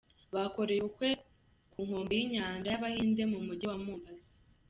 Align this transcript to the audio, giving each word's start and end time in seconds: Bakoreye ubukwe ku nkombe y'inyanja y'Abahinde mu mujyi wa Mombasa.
Bakoreye 0.33 0.79
ubukwe 0.81 1.09
ku 1.71 1.79
nkombe 1.85 2.13
y'inyanja 2.19 2.67
y'Abahinde 2.69 3.23
mu 3.31 3.39
mujyi 3.47 3.65
wa 3.71 3.77
Mombasa. 3.83 4.27